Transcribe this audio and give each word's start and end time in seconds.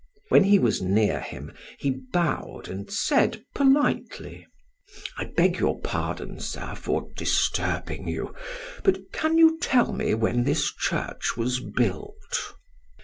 When 0.29 0.45
he 0.45 0.57
was 0.57 0.81
near 0.81 1.19
him, 1.19 1.53
he 1.77 1.91
bowed 2.11 2.67
and 2.67 2.89
said 2.91 3.43
politely: 3.53 4.47
"I 5.15 5.25
beg 5.25 5.59
your 5.59 5.79
pardon, 5.79 6.39
sir, 6.39 6.73
for 6.73 7.09
disturbing 7.15 8.07
you; 8.07 8.33
but 8.83 9.11
can 9.11 9.37
you 9.37 9.59
tell 9.59 9.93
me 9.93 10.15
when 10.15 10.43
this 10.43 10.73
church 10.73 11.37
was 11.37 11.59
built?" 11.59 12.35